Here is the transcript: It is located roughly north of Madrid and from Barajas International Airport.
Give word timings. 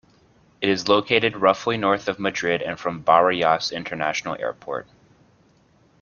It 0.61 0.69
is 0.69 0.87
located 0.87 1.37
roughly 1.37 1.77
north 1.77 2.07
of 2.07 2.17
Madrid 2.17 2.63
and 2.63 2.79
from 2.79 3.03
Barajas 3.03 3.71
International 3.71 4.35
Airport. 4.39 4.87